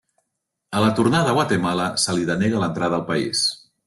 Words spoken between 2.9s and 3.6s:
al país.